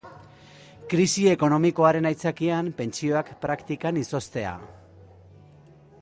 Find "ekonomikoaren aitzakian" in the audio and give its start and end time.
1.33-2.73